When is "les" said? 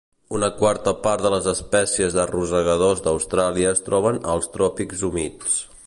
1.33-1.49